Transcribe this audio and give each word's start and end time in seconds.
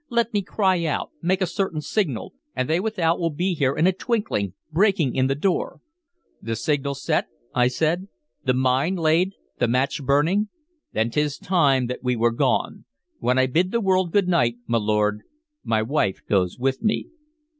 "Let 0.09 0.33
me 0.33 0.41
cry 0.41 0.83
out, 0.85 1.11
make 1.21 1.43
a 1.43 1.45
certain 1.45 1.79
signal, 1.79 2.33
and 2.55 2.67
they 2.67 2.79
without 2.79 3.19
will 3.19 3.29
be 3.29 3.53
here 3.53 3.75
in 3.75 3.85
a 3.85 3.91
twinkling, 3.93 4.55
breaking 4.71 5.13
in 5.13 5.27
the 5.27 5.35
door" 5.35 5.79
"The 6.41 6.55
signal 6.55 6.95
set?" 6.95 7.27
I 7.53 7.67
said. 7.67 8.07
"The 8.43 8.55
mine 8.55 8.95
laid, 8.95 9.33
the 9.59 9.67
match 9.67 10.03
burning? 10.03 10.49
Then 10.91 11.11
't 11.11 11.21
is 11.21 11.37
time 11.37 11.85
that 11.85 11.99
we 12.01 12.15
were 12.15 12.31
gone. 12.33 12.85
When 13.19 13.37
I 13.37 13.45
bid 13.45 13.71
the 13.71 13.79
world 13.79 14.11
good 14.11 14.27
night, 14.27 14.55
my 14.65 14.79
lord, 14.79 15.21
my 15.63 15.83
wife 15.83 16.21
goes 16.27 16.57
with 16.57 16.81
me." 16.81 17.05